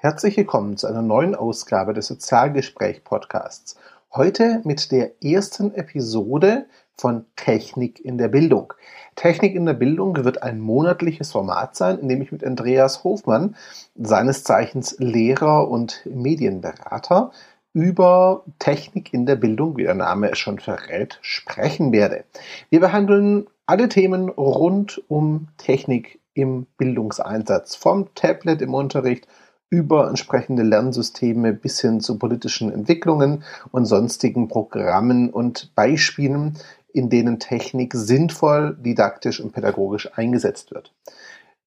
[0.00, 3.74] Herzlich willkommen zu einer neuen Ausgabe des Sozialgespräch-Podcasts.
[4.14, 8.74] Heute mit der ersten Episode von Technik in der Bildung.
[9.16, 13.56] Technik in der Bildung wird ein monatliches Format sein, in dem ich mit Andreas Hofmann,
[13.96, 17.32] seines Zeichens Lehrer und Medienberater,
[17.72, 22.22] über Technik in der Bildung, wie der Name es schon verrät, sprechen werde.
[22.70, 29.26] Wir behandeln alle Themen rund um Technik im Bildungseinsatz, vom Tablet im Unterricht
[29.70, 36.58] über entsprechende Lernsysteme bis hin zu politischen Entwicklungen und sonstigen Programmen und Beispielen,
[36.92, 40.94] in denen Technik sinnvoll, didaktisch und pädagogisch eingesetzt wird.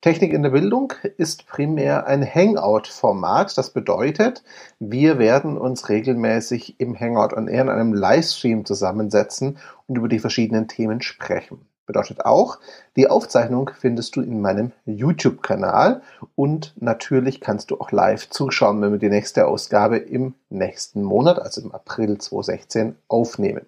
[0.02, 3.55] Technik in der Bildung ist primär ein Hangout-Format.
[3.55, 4.44] Das bedeutet,
[4.80, 10.17] wir werden uns regelmäßig im Hangout on Air in einem Livestream zusammensetzen und über die
[10.17, 11.67] verschiedenen Themen sprechen.
[11.91, 12.58] Bedeutet auch,
[12.95, 16.02] die Aufzeichnung findest du in meinem YouTube-Kanal
[16.36, 21.38] und natürlich kannst du auch live zuschauen, wenn wir die nächste Ausgabe im nächsten Monat,
[21.38, 23.66] also im April 2016, aufnehmen.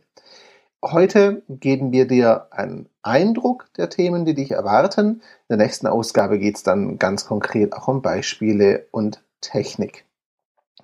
[0.81, 5.21] Heute geben wir dir einen Eindruck der Themen, die dich erwarten.
[5.49, 10.05] In der nächsten Ausgabe geht es dann ganz konkret auch um Beispiele und Technik.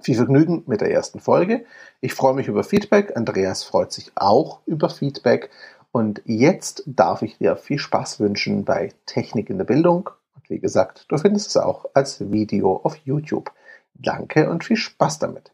[0.02, 1.64] Viel Vergnügen mit der ersten Folge.
[2.02, 3.16] Ich freue mich über Feedback.
[3.16, 5.50] Andreas freut sich auch über Feedback.
[5.92, 10.10] Und jetzt darf ich dir viel Spaß wünschen bei Technik in der Bildung.
[10.36, 13.52] Und wie gesagt, du findest es auch als Video auf YouTube.
[13.96, 15.52] Danke und viel Spaß damit.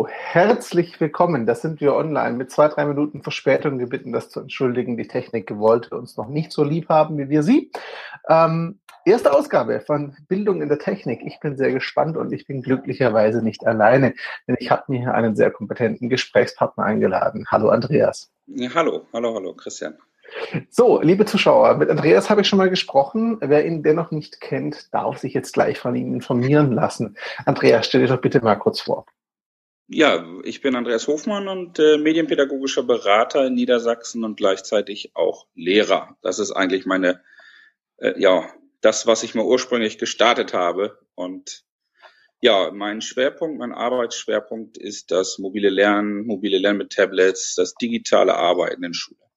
[0.00, 1.44] So, herzlich willkommen.
[1.44, 3.78] Das sind wir online mit zwei, drei Minuten Verspätung.
[3.78, 4.96] Wir bitten das zu entschuldigen.
[4.96, 7.70] Die Technik wollte uns noch nicht so lieb haben wie wir sie.
[8.26, 11.20] Ähm, erste Ausgabe von Bildung in der Technik.
[11.26, 14.14] Ich bin sehr gespannt und ich bin glücklicherweise nicht alleine,
[14.48, 17.44] denn ich habe mir hier einen sehr kompetenten Gesprächspartner eingeladen.
[17.50, 18.32] Hallo Andreas.
[18.46, 19.98] Ja, hallo, hallo, hallo Christian.
[20.70, 23.36] So, liebe Zuschauer, mit Andreas habe ich schon mal gesprochen.
[23.42, 27.18] Wer ihn dennoch nicht kennt, darf sich jetzt gleich von ihm informieren lassen.
[27.44, 29.04] Andreas, stell dir doch bitte mal kurz vor.
[29.92, 36.16] Ja, ich bin Andreas Hofmann und äh, medienpädagogischer Berater in Niedersachsen und gleichzeitig auch Lehrer.
[36.22, 37.24] Das ist eigentlich meine,
[37.96, 38.48] äh, ja,
[38.82, 41.00] das, was ich mal ursprünglich gestartet habe.
[41.16, 41.64] Und
[42.40, 48.36] ja, mein Schwerpunkt, mein Arbeitsschwerpunkt ist das mobile Lernen, mobile Lernen mit Tablets, das digitale
[48.36, 49.29] Arbeiten in Schule.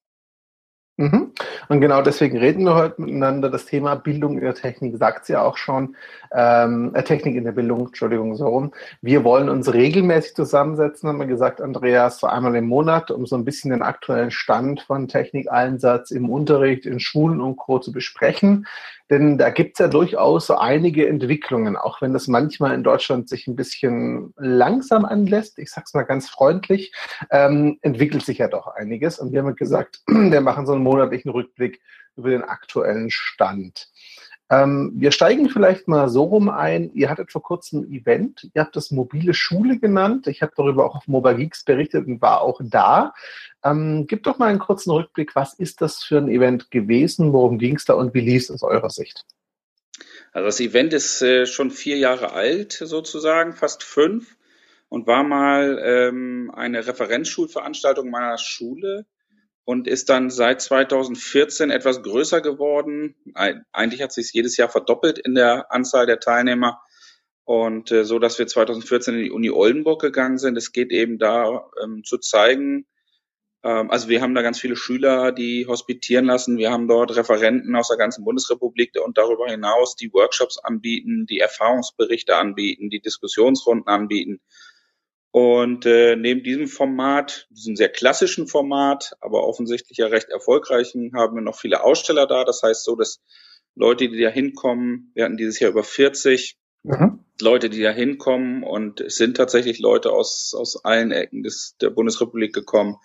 [0.97, 1.31] Mhm.
[1.69, 3.49] Und genau deswegen reden wir heute miteinander.
[3.49, 5.95] Das Thema Bildung in der Technik sagt sie ja auch schon.
[6.31, 8.73] Ähm, äh, Technik in der Bildung, Entschuldigung, so rum.
[9.01, 13.35] Wir wollen uns regelmäßig zusammensetzen, haben wir gesagt, Andreas, so einmal im Monat, um so
[13.35, 17.79] ein bisschen den aktuellen Stand von Technikeinsatz im Unterricht, in Schulen und Co.
[17.79, 18.67] zu besprechen.
[19.13, 23.29] Denn da gibt es ja durchaus so einige Entwicklungen, auch wenn das manchmal in Deutschland
[23.29, 26.91] sich ein bisschen langsam anlässt, ich sage es mal ganz freundlich,
[27.29, 29.19] ähm, entwickelt sich ja doch einiges.
[29.19, 31.79] Und wir haben gesagt, wir machen so einen monatlichen Rückblick
[32.15, 33.87] über den aktuellen Stand.
[34.53, 36.93] Ähm, wir steigen vielleicht mal so rum ein.
[36.93, 40.27] Ihr hattet vor kurzem ein Event, ihr habt das mobile Schule genannt.
[40.27, 43.13] Ich habe darüber auch auf Mobile Geeks berichtet und war auch da.
[43.63, 45.35] Ähm, gib doch mal einen kurzen Rückblick.
[45.35, 47.33] Was ist das für ein Event gewesen?
[47.33, 49.25] Worum ging es da und wie lief es aus eurer Sicht?
[50.33, 54.35] Also das Event ist äh, schon vier Jahre alt, sozusagen, fast fünf,
[54.89, 59.05] und war mal ähm, eine Referenzschulveranstaltung meiner Schule
[59.65, 63.15] und ist dann seit 2014 etwas größer geworden.
[63.71, 66.81] Eigentlich hat sich jedes Jahr verdoppelt in der Anzahl der Teilnehmer
[67.45, 70.57] und äh, so, dass wir 2014 in die Uni Oldenburg gegangen sind.
[70.57, 72.85] Es geht eben da ähm, zu zeigen,
[73.63, 76.57] ähm, also wir haben da ganz viele Schüler, die hospitieren lassen.
[76.57, 81.39] Wir haben dort Referenten aus der ganzen Bundesrepublik und darüber hinaus die Workshops anbieten, die
[81.39, 84.41] Erfahrungsberichte anbieten, die Diskussionsrunden anbieten.
[85.33, 91.33] Und äh, neben diesem Format, diesem sehr klassischen Format, aber offensichtlich ja recht erfolgreichen, haben
[91.33, 92.43] wir noch viele Aussteller da.
[92.43, 93.19] Das heißt so, dass
[93.73, 97.25] Leute, die da hinkommen, wir hatten dieses Jahr über 40 mhm.
[97.41, 101.89] Leute, die da hinkommen und es sind tatsächlich Leute aus, aus allen Ecken des, der
[101.89, 102.97] Bundesrepublik gekommen,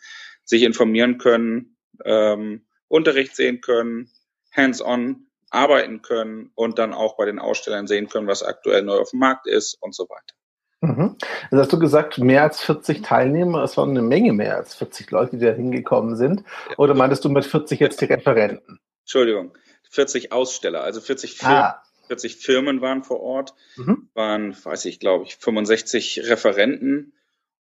[0.45, 4.11] sich informieren können, ähm, Unterricht sehen können,
[4.55, 9.13] hands-on arbeiten können und dann auch bei den Ausstellern sehen können, was aktuell neu auf
[9.13, 10.35] dem Markt ist und so weiter.
[10.81, 11.17] Mhm.
[11.51, 15.11] Also hast du gesagt, mehr als 40 Teilnehmer, es waren eine Menge mehr als 40
[15.11, 16.45] Leute, die da hingekommen sind.
[16.77, 18.79] Oder meintest du mit 40 jetzt die Referenten?
[19.01, 19.57] Entschuldigung,
[19.91, 21.57] 40 Aussteller, also 40 Firmen.
[21.57, 21.83] Ah.
[22.07, 24.09] 40 Firmen waren vor Ort, mhm.
[24.15, 27.13] waren, weiß ich, glaube ich, 65 Referenten,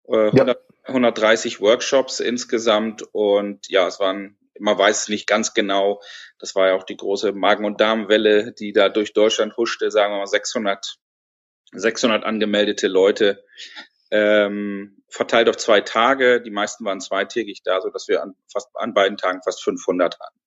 [0.07, 0.55] äh, 100, ja.
[0.89, 6.01] 130 Workshops insgesamt und ja, es waren, man weiß es nicht ganz genau,
[6.39, 10.13] das war ja auch die große Magen- und Darmwelle, die da durch Deutschland huschte, sagen
[10.13, 10.99] wir mal 600
[11.79, 13.45] 600 angemeldete Leute.
[14.11, 16.41] ähm, verteilt auf zwei Tage.
[16.43, 20.19] Die meisten waren zweitägig da, so dass wir an fast an beiden Tagen fast 500
[20.21, 20.41] hatten.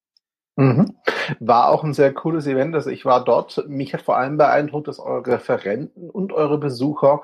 [0.55, 0.97] Mhm.
[1.39, 2.75] War auch ein sehr cooles Event.
[2.75, 3.65] Also ich war dort.
[3.67, 7.21] Mich hat vor allem beeindruckt, dass eure Referenten und eure Besucher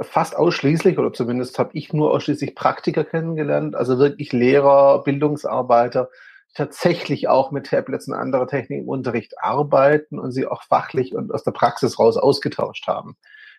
[0.00, 6.10] fast ausschließlich, oder zumindest habe ich nur ausschließlich Praktiker kennengelernt, also wirklich Lehrer, Bildungsarbeiter,
[6.54, 11.32] tatsächlich auch mit Tablets und anderer Technik im Unterricht arbeiten und sie auch fachlich und
[11.32, 13.16] aus der Praxis raus ausgetauscht haben.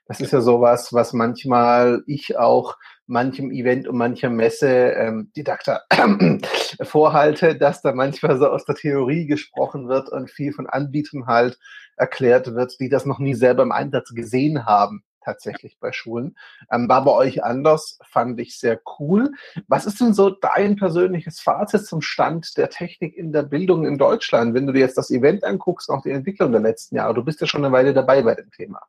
[0.07, 2.77] Das ist ja sowas, was manchmal ich auch
[3.07, 5.83] manchem Event und mancher Messe ähm, Didakter
[6.83, 11.57] vorhalte, dass da manchmal so aus der Theorie gesprochen wird und viel von Anbietern halt
[11.95, 16.37] erklärt wird, die das noch nie selber im Einsatz gesehen haben tatsächlich bei Schulen.
[16.71, 19.31] Ähm, war bei euch anders, fand ich sehr cool.
[19.67, 23.97] Was ist denn so dein persönliches Fazit zum Stand der Technik in der Bildung in
[23.97, 27.13] Deutschland, wenn du dir jetzt das Event anguckst, auch die Entwicklung der letzten Jahre?
[27.13, 28.79] Du bist ja schon eine Weile dabei bei dem Thema.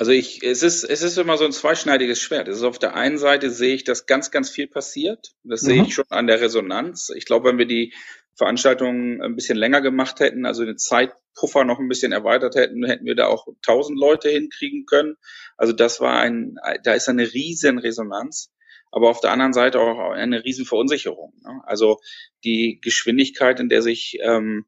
[0.00, 2.48] Also ich, es ist, es ist immer so ein zweischneidiges Schwert.
[2.48, 5.34] Es ist auf der einen Seite sehe ich, dass ganz, ganz viel passiert.
[5.44, 5.66] Das mhm.
[5.66, 7.12] sehe ich schon an der Resonanz.
[7.14, 7.92] Ich glaube, wenn wir die
[8.34, 13.04] Veranstaltung ein bisschen länger gemacht hätten, also den Zeitpuffer noch ein bisschen erweitert hätten, hätten
[13.04, 15.16] wir da auch tausend Leute hinkriegen können.
[15.58, 18.54] Also das war ein, da ist eine riesen Resonanz,
[18.92, 21.34] aber auf der anderen Seite auch eine riesen Verunsicherung.
[21.44, 21.60] Ne?
[21.64, 22.00] Also
[22.42, 24.64] die Geschwindigkeit, in der sich ähm,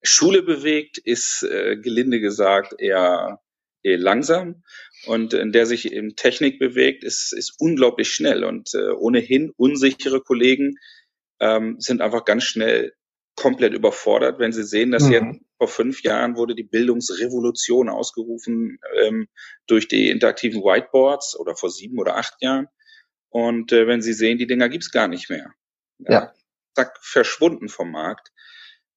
[0.00, 3.42] Schule bewegt, ist äh, gelinde gesagt eher
[3.96, 4.62] langsam
[5.06, 10.20] und in der sich eben Technik bewegt, ist, ist unglaublich schnell und äh, ohnehin unsichere
[10.20, 10.76] Kollegen
[11.40, 12.94] ähm, sind einfach ganz schnell
[13.36, 15.12] komplett überfordert, wenn sie sehen, dass mhm.
[15.12, 19.28] jetzt vor fünf Jahren wurde die Bildungsrevolution ausgerufen ähm,
[19.66, 22.68] durch die interaktiven Whiteboards oder vor sieben oder acht Jahren.
[23.28, 25.52] Und äh, wenn sie sehen, die Dinger gibt's gar nicht mehr.
[25.98, 26.12] Ja.
[26.12, 26.34] ja.
[26.74, 28.32] Zack, verschwunden vom Markt.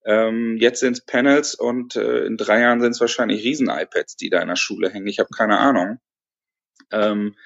[0.04, 4.30] Ähm, jetzt sind es Panels und äh, in drei Jahren sind es wahrscheinlich Riesen-iPads, die
[4.30, 5.06] da in der Schule hängen.
[5.06, 5.98] Ich habe keine Ahnung.
[6.90, 7.36] Ähm,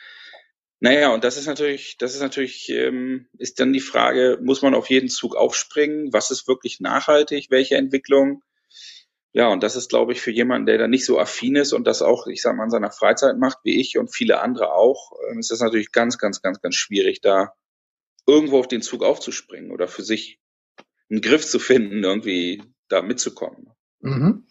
[0.81, 4.75] naja, und das ist natürlich, das ist natürlich, ähm, ist dann die Frage, muss man
[4.75, 6.13] auf jeden Zug aufspringen?
[6.13, 7.47] Was ist wirklich nachhaltig?
[7.51, 8.43] Welche Entwicklung?
[9.33, 11.87] Ja, und das ist, glaube ich, für jemanden, der da nicht so affin ist und
[11.87, 15.13] das auch, ich sage mal, in seiner Freizeit macht, wie ich und viele andere auch,
[15.31, 17.53] ähm, ist das natürlich ganz, ganz, ganz, ganz schwierig, da
[18.27, 20.41] irgendwo auf den Zug aufzuspringen oder für sich
[21.11, 23.71] einen Griff zu finden, irgendwie da mitzukommen.
[24.01, 24.45] Mhm.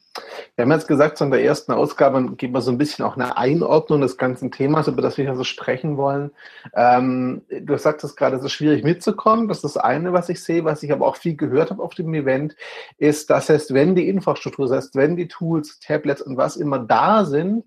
[0.56, 3.18] Wir haben jetzt gesagt, so in der ersten Ausgabe geben wir so ein bisschen auch
[3.18, 6.32] eine Einordnung des ganzen Themas, über das wir hier so sprechen wollen.
[6.74, 9.50] Ähm, du sagtest gerade, es ist schwierig mitzukommen.
[9.50, 10.64] Das ist das eine, was ich sehe.
[10.64, 12.56] Was ich aber auch viel gehört habe auf dem Event,
[12.98, 16.80] ist, dass heißt, wenn die Infrastruktur, das heißt, wenn die Tools, Tablets und was immer
[16.80, 17.66] da sind,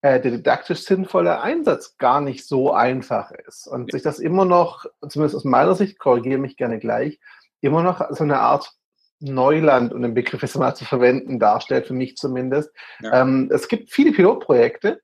[0.00, 3.68] äh, der didaktisch sinnvolle Einsatz gar nicht so einfach ist.
[3.68, 7.20] Und sich das immer noch, zumindest aus meiner Sicht, korrigiere mich gerne gleich,
[7.60, 8.72] immer noch so eine Art
[9.20, 12.70] Neuland, um den Begriff jetzt mal zu verwenden, darstellt, für mich zumindest.
[13.02, 13.22] Ja.
[13.22, 15.00] Ähm, es gibt viele Pilotprojekte,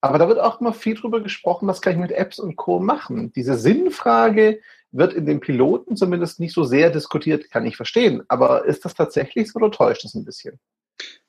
[0.00, 2.80] aber da wird auch immer viel drüber gesprochen, was kann ich mit Apps und Co.
[2.80, 3.32] machen.
[3.34, 4.60] Diese Sinnfrage
[4.92, 8.22] wird in den Piloten zumindest nicht so sehr diskutiert, kann ich verstehen.
[8.28, 10.58] Aber ist das tatsächlich so oder täuscht das ein bisschen?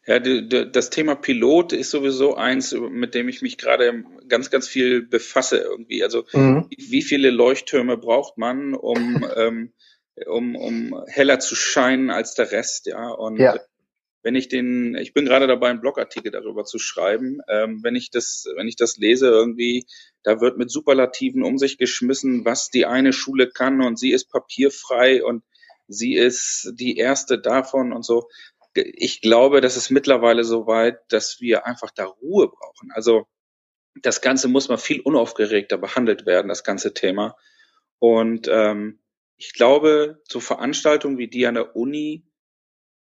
[0.07, 5.03] Ja, das Thema Pilot ist sowieso eins, mit dem ich mich gerade ganz, ganz viel
[5.03, 6.03] befasse irgendwie.
[6.03, 6.67] Also mhm.
[6.75, 9.73] wie viele Leuchttürme braucht man, um ähm,
[10.27, 13.09] um, um heller zu scheinen als der Rest, ja.
[13.09, 13.59] Und ja.
[14.23, 18.11] wenn ich den, ich bin gerade dabei, einen Blogartikel darüber zu schreiben, ähm, wenn ich
[18.11, 19.85] das, wenn ich das lese, irgendwie,
[20.23, 24.29] da wird mit Superlativen um sich geschmissen, was die eine Schule kann und sie ist
[24.29, 25.43] papierfrei und
[25.87, 28.27] sie ist die erste davon und so.
[28.73, 32.91] Ich glaube, das ist mittlerweile so weit, dass wir einfach da Ruhe brauchen.
[32.93, 33.27] Also
[34.01, 37.35] das Ganze muss mal viel unaufgeregter behandelt werden, das ganze Thema.
[37.99, 39.01] Und ähm,
[39.41, 42.27] ich glaube, so Veranstaltungen wie die an der Uni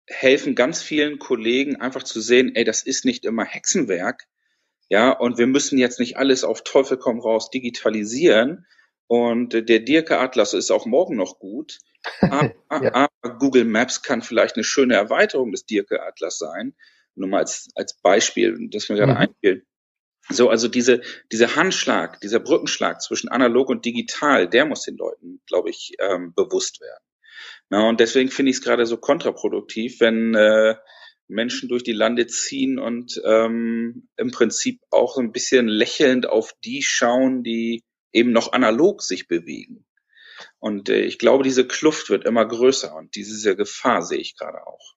[0.08, 4.28] helfen ganz vielen Kollegen einfach zu sehen, ey, das ist nicht immer Hexenwerk.
[4.90, 8.66] Ja, und wir müssen jetzt nicht alles auf Teufel komm raus digitalisieren.
[9.08, 11.80] Und der Dirke Atlas ist auch morgen noch gut.
[12.22, 12.54] Aber,
[12.84, 12.94] ja.
[12.94, 16.76] aber, Google Maps kann vielleicht eine schöne Erweiterung des Dirke Atlas sein.
[17.16, 19.18] Nur mal als, als Beispiel, das mir gerade mhm.
[19.18, 19.66] einfiel.
[20.30, 25.42] So, also diese, dieser Handschlag, dieser Brückenschlag zwischen analog und digital, der muss den Leuten,
[25.48, 27.04] glaube ich, ähm, bewusst werden.
[27.70, 30.76] Na, und deswegen finde ich es gerade so kontraproduktiv, wenn äh,
[31.28, 36.54] Menschen durch die Lande ziehen und ähm, im Prinzip auch so ein bisschen lächelnd auf
[36.64, 39.86] die schauen, die eben noch analog sich bewegen.
[40.60, 44.66] Und äh, ich glaube, diese Kluft wird immer größer und diese Gefahr sehe ich gerade
[44.66, 44.97] auch.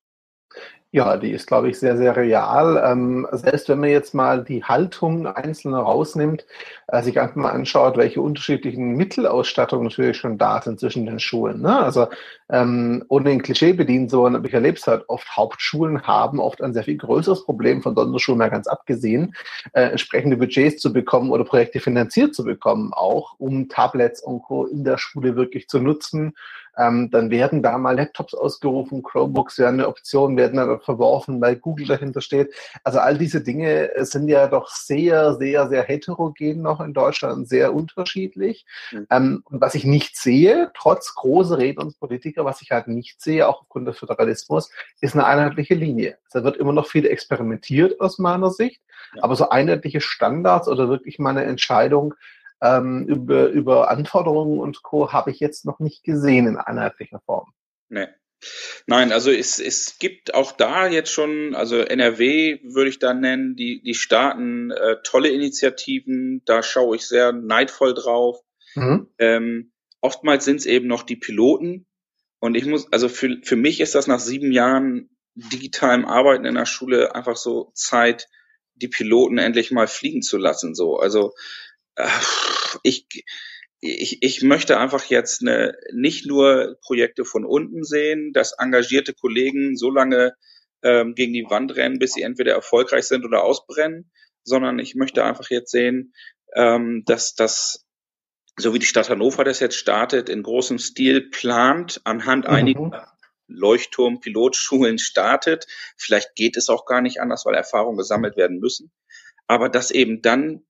[0.93, 2.83] Ja, die ist, glaube ich, sehr, sehr real.
[2.85, 6.45] Ähm, selbst wenn man jetzt mal die Haltung einzelner rausnimmt,
[6.89, 11.61] äh, sich einfach mal anschaut, welche unterschiedlichen Mittelausstattungen natürlich schon da sind zwischen den Schulen.
[11.63, 11.79] Ne?
[11.79, 12.09] Also
[12.49, 16.61] ähm, ohne ein Klischee bedienen so, aber ich erlebe es halt oft, Hauptschulen haben oft
[16.61, 19.37] ein sehr viel größeres Problem von Sonderschulen mal ganz abgesehen,
[19.75, 24.67] äh, entsprechende Budgets zu bekommen oder Projekte finanziert zu bekommen, auch um Tablets und Co.
[24.67, 26.35] in der Schule wirklich zu nutzen
[26.77, 31.57] ähm, dann werden da mal Laptops ausgerufen, Chromebooks werden eine Option, werden dann verworfen, weil
[31.57, 32.55] Google dahinter steht.
[32.85, 37.75] Also all diese Dinge sind ja doch sehr, sehr, sehr heterogen noch in Deutschland, sehr
[37.75, 38.65] unterschiedlich.
[38.93, 39.07] Mhm.
[39.11, 43.21] Ähm, und was ich nicht sehe, trotz großer Reden uns Politiker, was ich halt nicht
[43.21, 46.19] sehe, auch aufgrund des Föderalismus, ist eine einheitliche Linie.
[46.33, 48.81] Da wird immer noch viel experimentiert aus meiner Sicht,
[49.15, 49.23] ja.
[49.23, 52.15] aber so einheitliche Standards oder wirklich mal eine Entscheidung,
[52.63, 55.13] ähm, über, über Anforderungen und Co.
[55.13, 57.53] habe ich jetzt noch nicht gesehen in einheitlicher Form.
[57.89, 58.09] Nee.
[58.87, 63.55] Nein, also es, es gibt auch da jetzt schon, also NRW würde ich da nennen,
[63.55, 68.41] die, die starten äh, tolle Initiativen, da schaue ich sehr neidvoll drauf.
[68.75, 69.09] Mhm.
[69.19, 71.87] Ähm, oftmals sind es eben noch die Piloten.
[72.39, 76.55] Und ich muss, also für, für mich ist das nach sieben Jahren digitalem Arbeiten in
[76.55, 78.27] der Schule einfach so Zeit,
[78.75, 80.75] die Piloten endlich mal fliegen zu lassen.
[80.75, 81.35] So, also
[82.83, 83.07] ich,
[83.81, 89.77] ich, ich möchte einfach jetzt eine, nicht nur Projekte von unten sehen, dass engagierte Kollegen
[89.77, 90.35] so lange
[90.83, 94.11] ähm, gegen die Wand rennen, bis sie entweder erfolgreich sind oder ausbrennen,
[94.45, 96.15] sondern ich möchte einfach jetzt sehen,
[96.55, 97.87] ähm, dass das,
[98.59, 102.55] so wie die Stadt Hannover das jetzt startet, in großem Stil plant, anhand mhm.
[102.55, 103.13] einiger
[103.47, 105.67] Leuchtturm-Pilotschulen startet.
[105.97, 108.93] Vielleicht geht es auch gar nicht anders, weil Erfahrungen gesammelt werden müssen.
[109.47, 110.65] Aber dass eben dann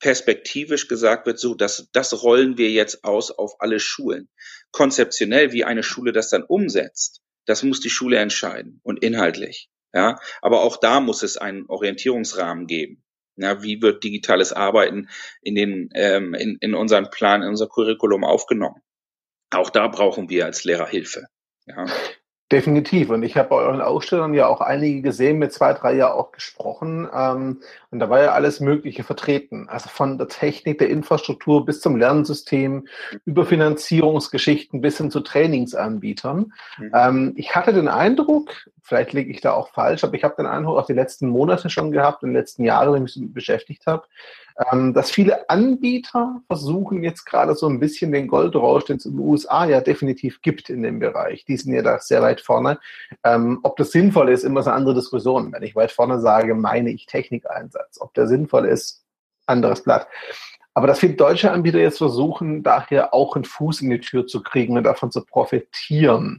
[0.00, 4.28] perspektivisch gesagt wird, so, das, das rollen wir jetzt aus auf alle Schulen.
[4.72, 9.70] Konzeptionell, wie eine Schule das dann umsetzt, das muss die Schule entscheiden und inhaltlich.
[9.92, 13.02] Ja, aber auch da muss es einen Orientierungsrahmen geben.
[13.36, 15.08] Ja, wie wird digitales Arbeiten
[15.42, 18.82] in den ähm, in, in unseren Plan, in unser Curriculum aufgenommen?
[19.50, 21.26] Auch da brauchen wir als Lehrer Hilfe.
[21.66, 21.86] Ja.
[22.52, 23.10] Definitiv.
[23.10, 26.32] Und ich habe bei euren Ausstellern ja auch einige gesehen, mit zwei, drei Jahren auch
[26.32, 27.08] gesprochen.
[27.12, 29.68] Ähm, und da war ja alles Mögliche vertreten.
[29.68, 32.86] Also von der Technik, der Infrastruktur bis zum Lernsystem,
[33.24, 36.52] über Finanzierungsgeschichten bis hin zu Trainingsanbietern.
[36.78, 36.92] Mhm.
[36.94, 40.46] Ähm, ich hatte den Eindruck, vielleicht liege ich da auch falsch, aber ich habe den
[40.46, 43.86] Eindruck auch die letzten Monate schon gehabt, in den letzten Jahren, wenn ich mich beschäftigt
[43.86, 44.04] habe,
[44.72, 49.12] ähm, dass viele Anbieter versuchen jetzt gerade so ein bisschen den Goldrausch, den es in
[49.12, 51.44] den USA ja definitiv gibt in dem Bereich.
[51.44, 52.78] Die sind ja da sehr weit vorne.
[53.24, 55.52] Ähm, ob das sinnvoll ist, immer so eine andere Diskussion.
[55.52, 57.06] Wenn ich weit vorne sage, meine ich
[57.80, 58.00] Technikeinsatz.
[58.00, 59.04] Ob der sinnvoll ist,
[59.46, 60.06] anderes Blatt.
[60.74, 64.42] Aber dass viele deutsche Anbieter jetzt versuchen, daher auch einen Fuß in die Tür zu
[64.42, 66.38] kriegen und davon zu profitieren.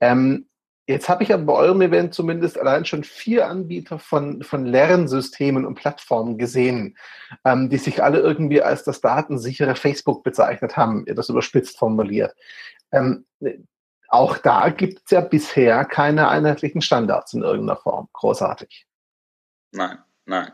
[0.00, 0.44] Ähm,
[0.90, 5.66] Jetzt habe ich aber bei eurem Event zumindest allein schon vier Anbieter von, von Lernsystemen
[5.66, 6.96] und Plattformen gesehen,
[7.44, 12.34] ähm, die sich alle irgendwie als das datensichere Facebook bezeichnet haben, das überspitzt formuliert.
[12.90, 13.26] Ähm,
[14.08, 18.08] auch da gibt es ja bisher keine einheitlichen Standards in irgendeiner Form.
[18.14, 18.86] Großartig.
[19.72, 20.52] Nein, nein.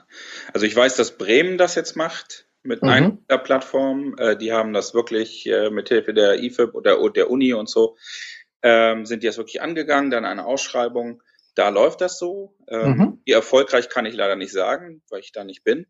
[0.52, 2.88] Also ich weiß, dass Bremen das jetzt macht mit mhm.
[3.28, 4.16] einer Plattform.
[4.19, 7.97] Äh, die haben das wirklich äh, mit Hilfe der IFIP oder der Uni und so
[8.64, 11.23] ähm, sind die das wirklich angegangen, dann eine Ausschreibung.
[11.54, 12.57] Da läuft das so.
[12.66, 13.21] Ähm, mhm.
[13.25, 15.87] Wie erfolgreich kann ich leider nicht sagen, weil ich da nicht bin.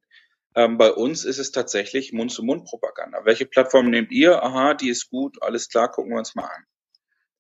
[0.57, 3.25] Ähm, bei uns ist es tatsächlich Mund-zu-Mund-Propaganda.
[3.25, 4.43] Welche Plattform nehmt ihr?
[4.43, 6.65] Aha, die ist gut, alles klar, gucken wir uns mal an.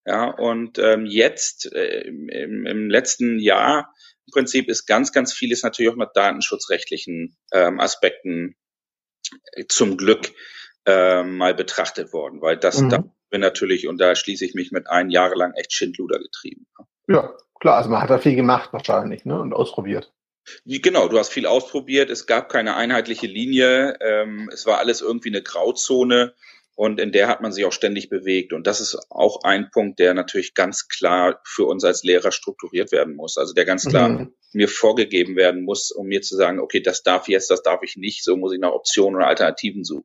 [0.06, 3.94] Ja, und ähm, jetzt äh, im, im letzten Jahr
[4.26, 8.56] im Prinzip ist ganz, ganz vieles natürlich auch mit datenschutzrechtlichen ähm, Aspekten
[9.52, 10.32] äh, zum Glück
[10.86, 12.90] äh, mal betrachtet worden, weil das mhm.
[12.90, 16.66] da wir natürlich, und da schließe ich mich mit ein, jahrelang echt Schindluder getrieben.
[17.08, 20.12] Ja, klar, also man hat da viel gemacht wahrscheinlich ne, und ausprobiert.
[20.66, 25.30] Genau, du hast viel ausprobiert, es gab keine einheitliche Linie, ähm, es war alles irgendwie
[25.30, 26.34] eine Grauzone
[26.74, 28.52] und in der hat man sich auch ständig bewegt.
[28.52, 32.90] Und das ist auch ein Punkt, der natürlich ganz klar für uns als Lehrer strukturiert
[32.90, 33.36] werden muss.
[33.36, 34.34] Also der ganz klar mhm.
[34.52, 37.96] mir vorgegeben werden muss, um mir zu sagen, okay, das darf jetzt, das darf ich
[37.96, 40.04] nicht, so muss ich nach Optionen oder Alternativen suchen.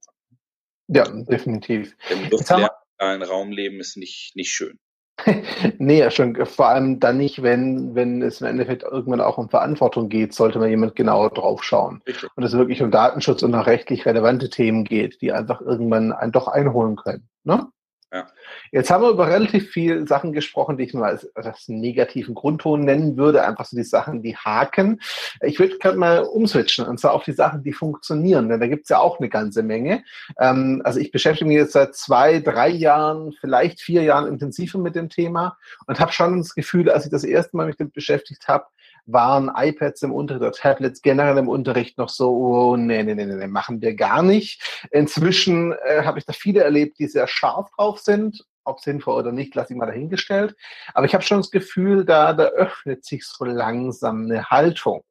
[0.87, 1.95] Ja, definitiv.
[2.09, 4.79] Im Luftleer digitalen Raum leben, ist nicht, nicht schön.
[5.77, 6.35] nee, ja schon.
[6.45, 10.59] Vor allem dann nicht, wenn, wenn es im Endeffekt irgendwann auch um Verantwortung geht, sollte
[10.59, 12.01] man jemand genauer drauf schauen.
[12.07, 12.29] Richtig.
[12.35, 16.31] Und es wirklich um Datenschutz und auch rechtlich relevante Themen geht, die einfach irgendwann einen
[16.31, 17.27] doch einholen können.
[17.43, 17.67] Ne?
[18.11, 18.27] Ja.
[18.71, 22.81] Jetzt haben wir über relativ viele Sachen gesprochen, die ich mal als, als negativen Grundton
[22.81, 24.99] nennen würde, einfach so die Sachen, die haken.
[25.41, 28.83] Ich würde gerade mal umswitchen, und zwar auf die Sachen, die funktionieren, denn da gibt
[28.83, 30.03] es ja auch eine ganze Menge.
[30.39, 34.95] Ähm, also ich beschäftige mich jetzt seit zwei, drei Jahren, vielleicht vier Jahren intensiver mit
[34.95, 38.47] dem Thema und habe schon das Gefühl, als ich das erste Mal mich damit beschäftigt
[38.47, 38.65] habe,
[39.11, 43.25] waren iPads im Unterricht oder Tablets generell im Unterricht noch so, oh, nee, nee, nee,
[43.25, 44.61] nee, machen wir gar nicht.
[44.91, 48.45] Inzwischen äh, habe ich da viele erlebt, die sehr scharf drauf sind.
[48.65, 50.55] Ob sinnvoll oder nicht, lasse ich mal dahingestellt.
[50.93, 55.03] Aber ich habe schon das Gefühl, da, da öffnet sich so langsam eine Haltung.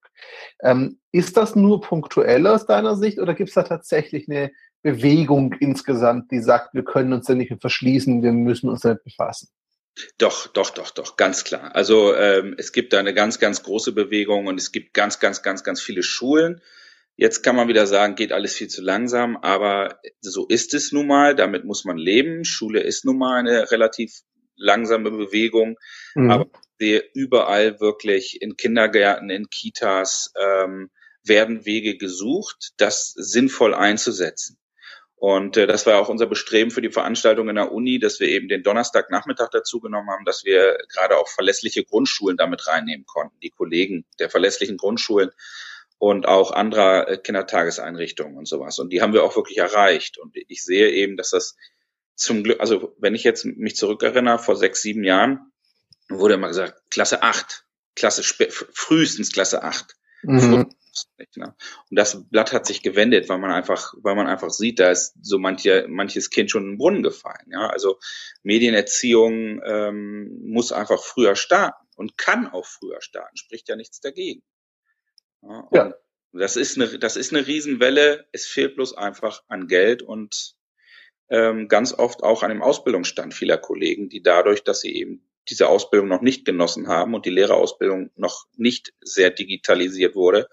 [0.61, 4.51] Ähm, ist das nur punktuell aus deiner Sicht oder gibt es da tatsächlich eine
[4.83, 9.03] Bewegung insgesamt, die sagt, wir können uns da nicht mehr verschließen, wir müssen uns damit
[9.05, 9.49] befassen?
[10.17, 11.75] Doch, doch, doch, doch, ganz klar.
[11.75, 15.43] Also ähm, es gibt da eine ganz, ganz große Bewegung und es gibt ganz, ganz,
[15.43, 16.61] ganz, ganz viele Schulen.
[17.17, 21.09] Jetzt kann man wieder sagen, geht alles viel zu langsam, aber so ist es nun
[21.09, 22.45] mal, damit muss man leben.
[22.45, 24.21] Schule ist nun mal eine relativ
[24.55, 25.79] langsame Bewegung,
[26.15, 26.31] mhm.
[26.31, 30.91] aber ich sehe überall wirklich in Kindergärten, in Kitas ähm,
[31.25, 34.57] werden Wege gesucht, das sinnvoll einzusetzen.
[35.21, 38.29] Und äh, das war auch unser Bestreben für die Veranstaltung in der Uni, dass wir
[38.29, 43.37] eben den Donnerstagnachmittag dazu genommen haben, dass wir gerade auch verlässliche Grundschulen damit reinnehmen konnten,
[43.41, 45.31] die Kollegen der verlässlichen Grundschulen
[45.99, 48.79] und auch anderer äh, Kindertageseinrichtungen und sowas.
[48.79, 50.19] Und die haben wir auch wirklich erreicht.
[50.19, 51.57] Und ich sehe eben, dass das
[52.15, 55.53] zum Glück, also wenn ich jetzt mich zurückerinnere, vor sechs, sieben Jahren
[56.09, 57.65] wurde immer gesagt, Klasse acht,
[57.97, 59.97] Klasse frühestens Klasse acht.
[60.23, 60.73] Mhm.
[61.37, 61.55] Ne?
[61.91, 65.15] Und das Blatt hat sich gewendet, weil man einfach, weil man einfach sieht, da ist
[65.23, 67.47] so manche, manches Kind schon in den Brunnen gefallen.
[67.51, 67.99] Ja, also
[68.43, 74.43] Medienerziehung ähm, muss einfach früher starten und kann auch früher starten, spricht ja nichts dagegen.
[75.43, 75.95] Ja, ja.
[76.33, 78.27] Das ist eine, das ist eine Riesenwelle.
[78.33, 80.55] Es fehlt bloß einfach an Geld und
[81.31, 85.69] ähm, ganz oft auch an dem Ausbildungsstand vieler Kollegen, die dadurch, dass sie eben diese
[85.69, 90.49] Ausbildung noch nicht genossen haben und die Lehrerausbildung noch nicht sehr digitalisiert wurde,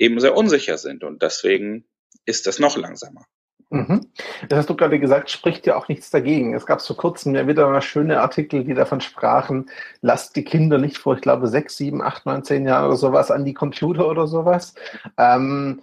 [0.00, 1.04] eben sehr unsicher sind.
[1.04, 1.84] Und deswegen
[2.24, 3.24] ist das noch langsamer.
[3.72, 4.08] Mhm.
[4.48, 6.54] Das hast du gerade gesagt, spricht ja auch nichts dagegen.
[6.54, 10.78] Es gab vor kurzem ja wieder mal schöne Artikel, die davon sprachen, lasst die Kinder
[10.78, 14.08] nicht vor, ich glaube, sechs, sieben, acht, neun, zehn Jahren oder sowas an die Computer
[14.08, 14.74] oder sowas.
[15.16, 15.82] Ähm,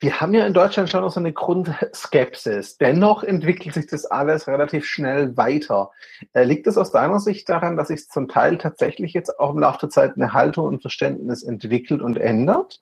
[0.00, 2.78] wir haben ja in Deutschland schon noch so eine Grundskepsis.
[2.78, 5.90] Dennoch entwickelt sich das alles relativ schnell weiter.
[6.34, 9.58] Äh, liegt es aus deiner Sicht daran, dass sich zum Teil tatsächlich jetzt auch im
[9.58, 12.80] Laufe der Zeit eine Haltung und Verständnis entwickelt und ändert?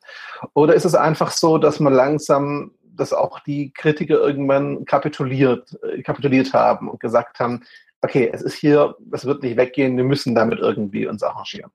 [0.53, 6.03] Oder ist es einfach so, dass man langsam, dass auch die Kritiker irgendwann kapituliert, äh,
[6.03, 7.63] kapituliert haben und gesagt haben,
[8.03, 11.71] okay, es ist hier, es wird nicht weggehen, wir müssen damit irgendwie uns arrangieren?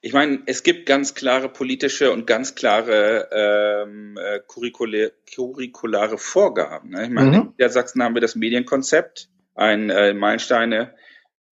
[0.00, 6.90] Ich meine, es gibt ganz klare politische und ganz klare ähm, äh, curriculare, curriculare Vorgaben.
[6.90, 7.04] Ne?
[7.04, 7.34] Ich meine, mhm.
[7.34, 10.94] in Niedersachsen haben wir das Medienkonzept, ein äh, Meilensteine,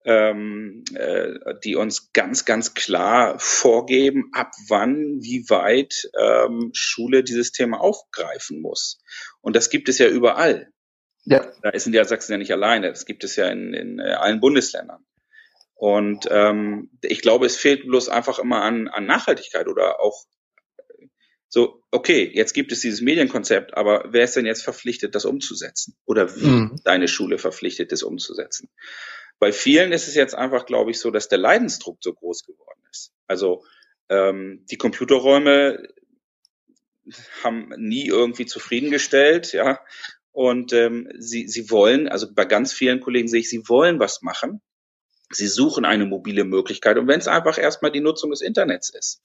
[0.04, 7.50] ähm, äh, die uns ganz, ganz klar vorgeben, ab wann, wie weit ähm, Schule dieses
[7.50, 9.02] Thema aufgreifen muss.
[9.40, 10.70] Und das gibt es ja überall.
[11.24, 11.44] Ja.
[11.62, 12.90] Da ist in Niedersachsen ja nicht alleine.
[12.90, 15.04] Das gibt es ja in, in äh, allen Bundesländern.
[15.76, 20.24] Und ähm, ich glaube, es fehlt bloß einfach immer an, an Nachhaltigkeit oder auch
[21.48, 25.96] so, okay, jetzt gibt es dieses Medienkonzept, aber wer ist denn jetzt verpflichtet, das umzusetzen?
[26.04, 26.80] Oder wie mhm.
[26.82, 28.68] deine Schule verpflichtet, das umzusetzen?
[29.38, 32.80] Bei vielen ist es jetzt einfach, glaube ich, so, dass der Leidensdruck so groß geworden
[32.90, 33.12] ist.
[33.26, 33.64] Also
[34.08, 35.88] ähm, die Computerräume
[37.44, 39.80] haben nie irgendwie zufriedengestellt, ja.
[40.32, 44.22] Und ähm, sie, sie wollen, also bei ganz vielen Kollegen sehe ich, sie wollen was
[44.22, 44.60] machen,
[45.30, 46.98] Sie suchen eine mobile Möglichkeit.
[46.98, 49.20] Und wenn es einfach erstmal die Nutzung des Internets ist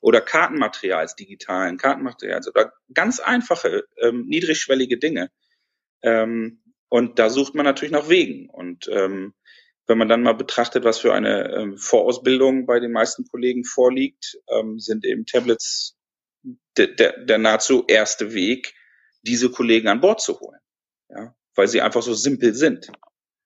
[0.00, 5.30] oder Kartenmaterials, digitalen Kartenmaterials oder ganz einfache, ähm, niedrigschwellige Dinge.
[6.02, 8.48] Ähm, und da sucht man natürlich nach Wegen.
[8.48, 9.34] Und ähm,
[9.86, 14.38] wenn man dann mal betrachtet, was für eine ähm, Vorausbildung bei den meisten Kollegen vorliegt,
[14.48, 15.96] ähm, sind eben Tablets
[16.76, 18.74] der, der, der nahezu erste Weg,
[19.22, 20.60] diese Kollegen an Bord zu holen.
[21.08, 22.90] Ja, weil sie einfach so simpel sind.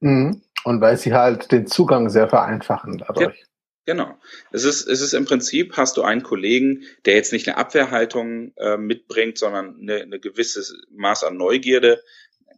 [0.01, 0.43] Mhm.
[0.65, 3.39] Und weil sie halt den Zugang sehr vereinfachen dadurch.
[3.39, 3.47] Ja,
[3.85, 4.19] genau.
[4.51, 8.53] Es ist, es ist im Prinzip, hast du einen Kollegen, der jetzt nicht eine Abwehrhaltung
[8.57, 12.03] äh, mitbringt, sondern eine, eine gewisse Maß an Neugierde.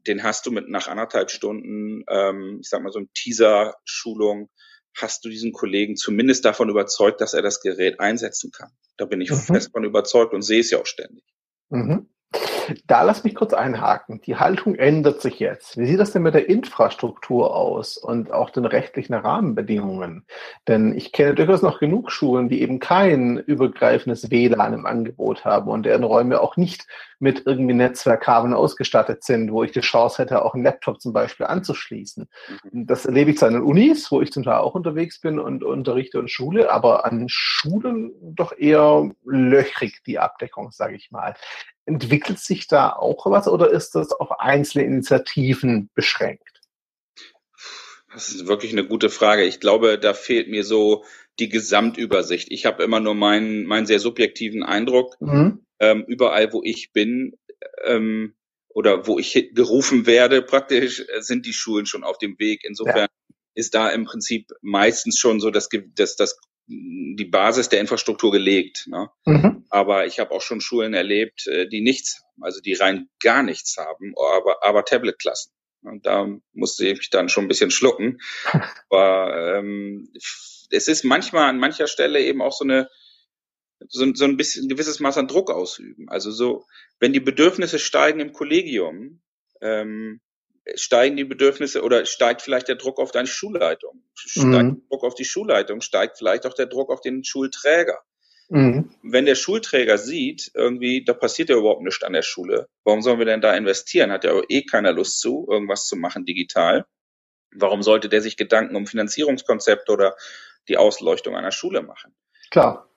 [0.07, 4.51] Den hast du mit nach anderthalb Stunden, ähm, ich sag mal so ein Teaser-Schulung,
[4.97, 8.71] hast du diesen Kollegen zumindest davon überzeugt, dass er das Gerät einsetzen kann.
[8.97, 9.37] Da bin ich mhm.
[9.37, 11.25] fest von überzeugt und sehe es ja auch ständig.
[11.69, 12.09] Mhm.
[12.87, 14.21] Da lass mich kurz einhaken.
[14.23, 15.77] Die Haltung ändert sich jetzt.
[15.77, 20.27] Wie sieht das denn mit der Infrastruktur aus und auch den rechtlichen Rahmenbedingungen?
[20.67, 25.71] Denn ich kenne durchaus noch genug Schulen, die eben kein übergreifendes WLAN im Angebot haben
[25.71, 26.87] und deren Räume auch nicht
[27.19, 31.47] mit irgendwie Netzwerkkabeln ausgestattet sind, wo ich die Chance hätte, auch einen Laptop zum Beispiel
[31.47, 32.29] anzuschließen.
[32.73, 32.87] Mhm.
[32.87, 36.19] Das erlebe ich zwar an Unis, wo ich zum Teil auch unterwegs bin und unterrichte
[36.19, 41.35] und Schule, aber an Schulen doch eher löchrig die Abdeckung, sage ich mal.
[41.87, 46.61] Entwickelt sich da auch was oder ist das auf einzelne Initiativen beschränkt?
[48.13, 49.45] Das ist wirklich eine gute Frage.
[49.45, 51.05] Ich glaube, da fehlt mir so
[51.39, 52.51] die Gesamtübersicht.
[52.51, 55.17] Ich habe immer nur meinen, meinen sehr subjektiven Eindruck.
[55.21, 55.65] Mhm.
[55.79, 57.37] Ähm, überall, wo ich bin
[57.85, 58.35] ähm,
[58.69, 62.65] oder wo ich gerufen werde, praktisch äh, sind die Schulen schon auf dem Weg.
[62.65, 63.35] Insofern ja.
[63.55, 68.87] ist da im Prinzip meistens schon so dass, dass das die Basis der Infrastruktur gelegt.
[68.89, 69.09] Ne?
[69.25, 69.65] Mhm.
[69.71, 73.43] Aber ich habe auch schon Schulen erlebt, äh, die nichts haben, also die rein gar
[73.43, 75.53] nichts haben, aber, aber Tablet-Klassen.
[75.83, 78.19] Und da musste ich mich dann schon ein bisschen schlucken.
[78.91, 82.89] Aber ähm, es ist manchmal an mancher Stelle eben auch so eine
[83.89, 86.09] so, so ein bisschen ein gewisses Maß an Druck ausüben.
[86.09, 86.65] Also so,
[86.99, 89.21] wenn die Bedürfnisse steigen im Kollegium,
[89.61, 90.21] ähm,
[90.75, 94.53] steigen die Bedürfnisse oder steigt vielleicht der Druck auf deine Schulleitung, steigt mhm.
[94.53, 98.01] der Druck auf die Schulleitung, steigt vielleicht auch der Druck auf den Schulträger.
[98.49, 98.91] Mhm.
[99.03, 103.19] Wenn der Schulträger sieht, irgendwie, da passiert ja überhaupt nichts an der Schule, warum sollen
[103.19, 104.13] wir denn da investieren?
[104.13, 106.87] Hat ja eh keiner Lust zu, irgendwas zu machen digital.
[107.53, 110.17] Warum sollte der sich Gedanken um Finanzierungskonzept oder
[110.69, 112.15] die Ausleuchtung einer Schule machen?
[112.51, 112.89] Klar.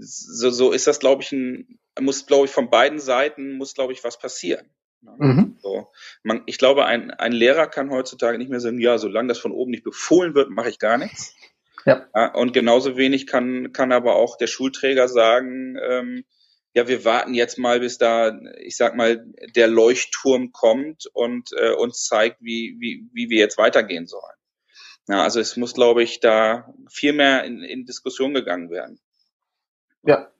[0.00, 3.92] So, so ist das, glaube ich, ein, muss, glaube ich, von beiden Seiten muss, glaube
[3.92, 4.68] ich, was passieren.
[5.02, 5.56] Mhm.
[5.60, 5.90] So.
[6.22, 9.52] Man, ich glaube, ein, ein Lehrer kann heutzutage nicht mehr sagen, ja, solange das von
[9.52, 11.34] oben nicht befohlen wird, mache ich gar nichts.
[11.86, 12.06] Ja.
[12.34, 16.24] Und genauso wenig kann, kann aber auch der Schulträger sagen, ähm,
[16.72, 21.72] ja, wir warten jetzt mal, bis da, ich sag mal, der Leuchtturm kommt und äh,
[21.72, 24.36] uns zeigt, wie, wie, wie wir jetzt weitergehen sollen.
[25.08, 29.00] Ja, also es muss, glaube ich, da viel mehr in, in Diskussion gegangen werden.
[30.04, 30.30] Ja,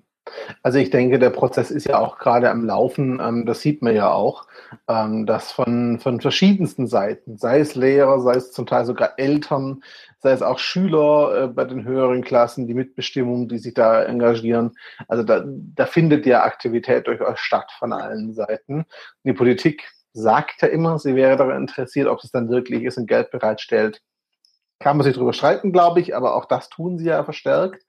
[0.62, 3.20] also ich denke, der Prozess ist ja auch gerade am Laufen.
[3.20, 4.46] Ähm, das sieht man ja auch,
[4.88, 9.82] ähm, dass von, von verschiedensten Seiten, sei es Lehrer, sei es zum Teil sogar Eltern,
[10.18, 14.72] sei es auch Schüler äh, bei den höheren Klassen, die Mitbestimmung, die sich da engagieren.
[15.08, 18.84] Also da, da findet ja Aktivität durchaus statt von allen Seiten.
[19.24, 23.06] Die Politik sagt ja immer, sie wäre daran interessiert, ob es dann wirklich ist und
[23.06, 24.02] Geld bereitstellt.
[24.78, 27.84] Kann man sich darüber streiten, glaube ich, aber auch das tun sie ja verstärkt.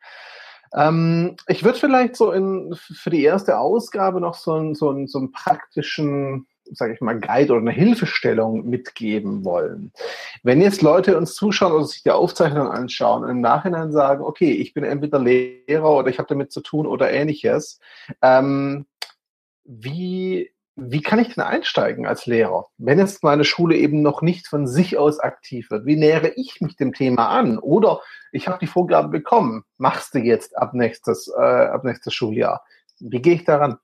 [0.73, 5.07] Ähm, ich würde vielleicht so in, für die erste Ausgabe noch so, einen, so, einen,
[5.07, 9.91] so einen praktischen, sage ich mal, Guide oder eine Hilfestellung mitgeben wollen.
[10.43, 14.51] Wenn jetzt Leute uns zuschauen oder sich die Aufzeichnung anschauen und im Nachhinein sagen, okay,
[14.51, 17.79] ich bin entweder Lehrer oder ich habe damit zu tun oder ähnliches,
[18.21, 18.85] ähm,
[19.65, 24.47] wie wie kann ich denn einsteigen als Lehrer, wenn jetzt meine Schule eben noch nicht
[24.47, 25.85] von sich aus aktiv wird?
[25.85, 27.57] Wie nähere ich mich dem Thema an?
[27.57, 32.63] Oder ich habe die Vorgabe bekommen, machst du jetzt ab nächstes, äh, ab nächstes Schuljahr.
[32.99, 33.77] Wie gehe ich daran?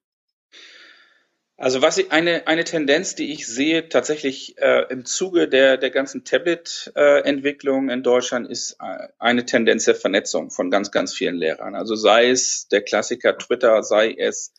[1.59, 5.89] Also was ich, eine, eine Tendenz, die ich sehe tatsächlich äh, im Zuge der, der
[5.89, 11.35] ganzen Tablet-Entwicklung äh, in Deutschland, ist äh, eine Tendenz der Vernetzung von ganz, ganz vielen
[11.35, 11.73] Lehrern.
[11.73, 14.53] Also sei es der Klassiker Twitter, sei es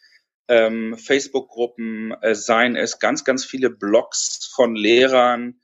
[0.49, 5.61] ähm, Facebook-Gruppen, äh, seien es ganz, ganz viele Blogs von Lehrern.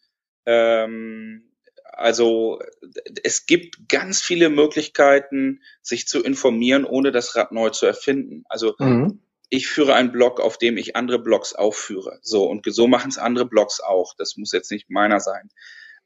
[0.47, 1.51] Ähm,
[1.97, 2.61] also
[3.23, 8.44] es gibt ganz viele Möglichkeiten, sich zu informieren, ohne das Rad neu zu erfinden.
[8.49, 9.20] Also mhm.
[9.49, 12.18] ich führe einen Blog, auf dem ich andere Blogs aufführe.
[12.23, 14.14] So, und so machen es andere Blogs auch.
[14.16, 15.51] Das muss jetzt nicht meiner sein.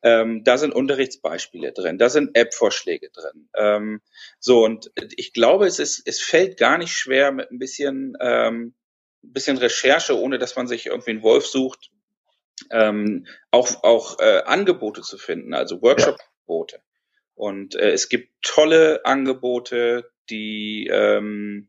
[0.02, 3.48] Ähm, da sind Unterrichtsbeispiele drin, da sind App-Vorschläge drin.
[3.56, 4.00] Ähm,
[4.38, 8.74] so, und ich glaube, es ist, es fällt gar nicht schwer mit ein bisschen, ähm,
[9.22, 11.90] bisschen Recherche, ohne dass man sich irgendwie einen Wolf sucht,
[12.70, 16.80] ähm, auch, auch äh, Angebote zu finden, also Workshop-Angebote.
[17.34, 21.68] Und äh, es gibt tolle Angebote, die, ähm,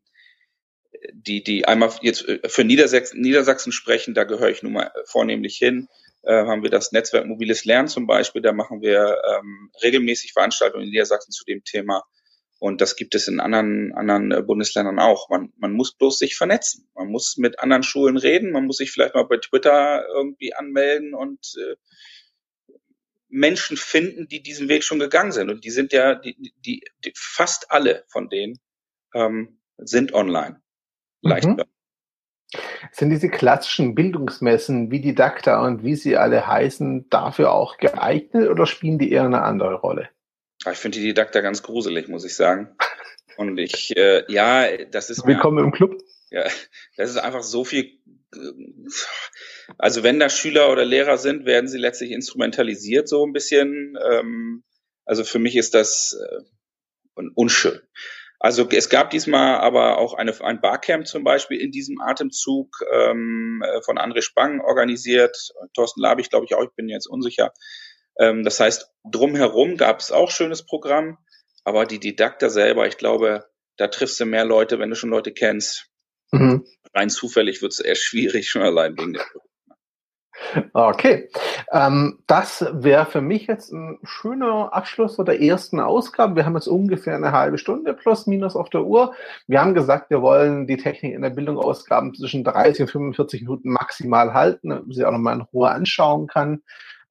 [1.14, 5.58] die, die einmal jetzt äh, für Niedersachsen, Niedersachsen sprechen, da gehöre ich nun mal vornehmlich
[5.58, 5.88] hin
[6.24, 8.42] äh, haben wir das Netzwerk Mobiles Lernen zum Beispiel.
[8.42, 12.04] Da machen wir ähm, regelmäßig Veranstaltungen in Niedersachsen zu dem Thema.
[12.60, 15.30] Und das gibt es in anderen, anderen äh, Bundesländern auch.
[15.30, 16.90] Man, man muss bloß sich vernetzen.
[16.94, 18.52] Man muss mit anderen Schulen reden.
[18.52, 21.76] Man muss sich vielleicht mal bei Twitter irgendwie anmelden und äh,
[23.30, 25.50] Menschen finden, die diesen Weg schon gegangen sind.
[25.50, 28.60] Und die sind ja, die, die, die fast alle von denen
[29.14, 30.62] ähm, sind online.
[31.22, 31.48] Leicht.
[31.48, 31.64] Mhm.
[32.92, 38.50] Sind diese klassischen Bildungsmessen wie die DACTA und wie sie alle heißen dafür auch geeignet
[38.50, 40.10] oder spielen die eher eine andere Rolle?
[40.70, 42.76] Ich finde die Didakta ganz gruselig, muss ich sagen.
[43.38, 45.26] Und ich, äh, ja, das ist.
[45.26, 45.98] Willkommen im Club.
[46.30, 46.44] Ja,
[46.98, 48.00] das ist einfach so viel
[49.78, 53.98] also wenn da Schüler oder Lehrer sind, werden sie letztlich instrumentalisiert so ein bisschen.
[54.12, 54.64] Ähm,
[55.06, 57.80] also für mich ist das äh, unschön.
[58.40, 63.62] Also es gab diesmal aber auch eine, ein Barcamp zum Beispiel in diesem Atemzug ähm,
[63.66, 65.36] äh, von André Spang organisiert.
[65.74, 67.52] Thorsten Labich, glaube ich auch, ich bin jetzt unsicher.
[68.18, 71.18] Ähm, das heißt, drumherum gab es auch schönes Programm,
[71.66, 75.34] aber die Didakter selber, ich glaube, da triffst du mehr Leute, wenn du schon Leute
[75.34, 75.88] kennst.
[76.32, 76.66] Mhm.
[76.94, 79.26] Rein zufällig wird es eher schwierig, schon allein wegen der
[80.74, 81.30] Okay,
[81.72, 86.36] ähm, das wäre für mich jetzt ein schöner Abschluss der ersten Ausgabe.
[86.36, 89.14] Wir haben jetzt ungefähr eine halbe Stunde plus minus auf der Uhr.
[89.48, 93.42] Wir haben gesagt, wir wollen die Technik in der Bildung Ausgaben zwischen 30 und 45
[93.42, 96.62] Minuten maximal halten, damit man sie auch nochmal in Ruhe anschauen kann.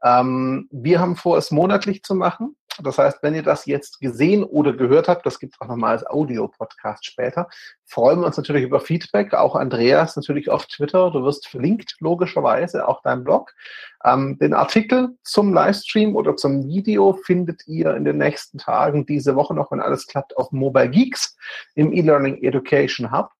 [0.02, 2.56] Ähm, wir haben vor, es monatlich zu machen.
[2.80, 5.92] Das heißt, wenn ihr das jetzt gesehen oder gehört habt, das gibt es auch nochmal
[5.92, 7.48] als Audio-Podcast später,
[7.86, 9.34] freuen wir uns natürlich über Feedback.
[9.34, 11.10] Auch Andreas natürlich auf Twitter.
[11.10, 13.52] Du wirst verlinkt, logischerweise, auch dein Blog.
[14.04, 19.34] Ähm, den Artikel zum Livestream oder zum Video findet ihr in den nächsten Tagen diese
[19.34, 21.36] Woche noch, wenn alles klappt, auf Mobile Geeks
[21.74, 23.30] im E-Learning Education Hub.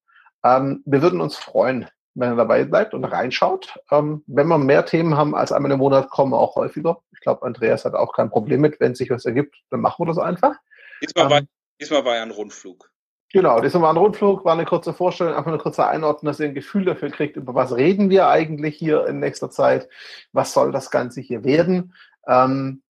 [0.44, 1.87] Ähm, wir würden uns freuen,
[2.18, 3.78] wenn er dabei bleibt und reinschaut.
[3.90, 7.00] Ähm, wenn wir mehr Themen haben als einmal im Monat, kommen wir auch häufiger.
[7.12, 8.81] Ich glaube, Andreas hat auch kein Problem mit.
[8.81, 10.57] Wenn sich was ergibt, dann machen wir das einfach.
[11.02, 11.40] Diesmal, ähm, war,
[11.81, 12.90] diesmal war ja ein Rundflug.
[13.33, 16.48] Genau, diesmal war ein Rundflug, war eine kurze Vorstellung, einfach eine kurze Einordnung, dass ihr
[16.48, 19.88] ein Gefühl dafür kriegt, über was reden wir eigentlich hier in nächster Zeit,
[20.33, 21.94] was soll das Ganze hier werden.
[22.26, 22.83] Ähm,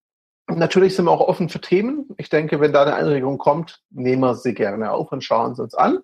[0.55, 2.07] Natürlich sind wir auch offen für Themen.
[2.17, 5.61] Ich denke, wenn da eine Einregung kommt, nehmen wir sie gerne auf und schauen sie
[5.61, 5.99] uns an.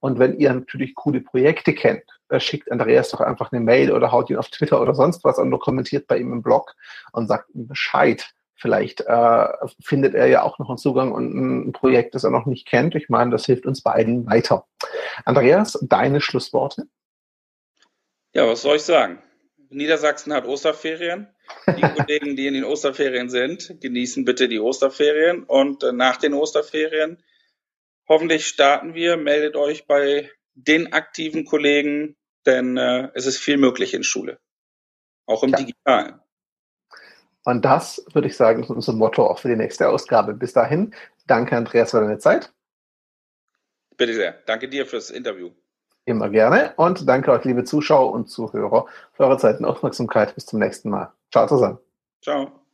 [0.00, 2.04] Und wenn ihr natürlich coole Projekte kennt,
[2.38, 5.48] schickt Andreas doch einfach eine Mail oder haut ihn auf Twitter oder sonst was an
[5.48, 6.74] oder kommentiert bei ihm im Blog
[7.12, 8.32] und sagt ihm Bescheid.
[8.58, 9.48] Vielleicht äh,
[9.82, 12.94] findet er ja auch noch einen Zugang und ein Projekt, das er noch nicht kennt.
[12.94, 14.66] Ich meine, das hilft uns beiden weiter.
[15.26, 16.84] Andreas, deine Schlussworte?
[18.32, 19.22] Ja, was soll ich sagen?
[19.68, 21.28] Niedersachsen hat Osterferien.
[21.66, 26.32] Die Kollegen, die in den Osterferien sind, genießen bitte die Osterferien und äh, nach den
[26.32, 27.22] Osterferien
[28.08, 29.16] hoffentlich starten wir.
[29.16, 34.38] Meldet euch bei den aktiven Kollegen, denn äh, es ist viel möglich in Schule,
[35.26, 35.58] auch im ja.
[35.58, 36.20] Digitalen.
[37.44, 40.34] Und das würde ich sagen, ist unser Motto auch für die nächste Ausgabe.
[40.34, 40.94] Bis dahin,
[41.26, 42.52] danke Andreas für deine Zeit.
[43.96, 44.32] Bitte sehr.
[44.46, 45.52] Danke dir fürs Interview.
[46.06, 46.72] Immer gerne.
[46.76, 50.34] Und danke euch, liebe Zuschauer und Zuhörer, für eure Zeit und Aufmerksamkeit.
[50.34, 51.12] Bis zum nächsten Mal.
[51.32, 51.78] Ciao zusammen.
[52.22, 52.65] Ciao.